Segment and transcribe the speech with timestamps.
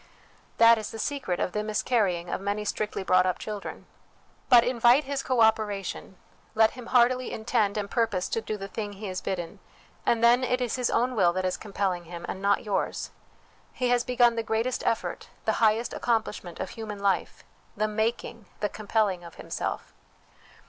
[0.57, 3.85] That is the secret of the mis carrying of many strictly brought up children.
[4.49, 6.17] But invite his co operation,
[6.55, 9.59] let him heartily intend and purpose to do the thing he is bidden,
[10.03, 13.11] and then it is his own will that is compelling him, and not yours;
[13.73, 17.43] he has begun the greatest effort, the highest accom plishment of human life
[17.77, 19.93] the making, the compelling of himself.